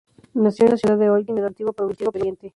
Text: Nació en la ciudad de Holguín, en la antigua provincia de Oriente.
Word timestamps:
Nació 0.33 0.65
en 0.65 0.71
la 0.71 0.77
ciudad 0.77 0.97
de 0.97 1.11
Holguín, 1.11 1.37
en 1.37 1.43
la 1.43 1.49
antigua 1.49 1.73
provincia 1.73 2.07
de 2.11 2.19
Oriente. 2.21 2.49